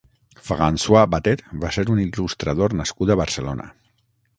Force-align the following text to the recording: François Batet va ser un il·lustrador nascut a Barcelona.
François 0.47 1.03
Batet 1.11 1.45
va 1.67 1.73
ser 1.79 1.85
un 1.97 2.03
il·lustrador 2.07 2.77
nascut 2.83 3.13
a 3.19 3.23
Barcelona. 3.25 3.75